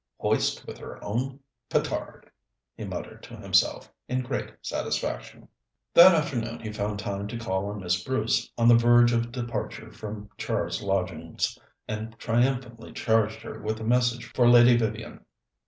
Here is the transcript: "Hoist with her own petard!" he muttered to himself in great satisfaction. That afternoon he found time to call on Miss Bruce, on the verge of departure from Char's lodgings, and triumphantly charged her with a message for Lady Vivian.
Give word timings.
"Hoist 0.17 0.65
with 0.65 0.79
her 0.79 0.97
own 1.03 1.41
petard!" 1.69 2.31
he 2.73 2.83
muttered 2.85 3.21
to 3.21 3.35
himself 3.35 3.93
in 4.07 4.23
great 4.23 4.49
satisfaction. 4.63 5.47
That 5.93 6.15
afternoon 6.15 6.59
he 6.59 6.71
found 6.71 6.97
time 6.97 7.27
to 7.27 7.37
call 7.37 7.67
on 7.67 7.81
Miss 7.81 8.03
Bruce, 8.03 8.51
on 8.57 8.67
the 8.67 8.73
verge 8.73 9.13
of 9.13 9.31
departure 9.31 9.91
from 9.91 10.31
Char's 10.39 10.81
lodgings, 10.81 11.55
and 11.87 12.17
triumphantly 12.17 12.93
charged 12.93 13.43
her 13.43 13.61
with 13.61 13.79
a 13.79 13.83
message 13.83 14.25
for 14.33 14.49
Lady 14.49 14.75
Vivian. 14.75 15.23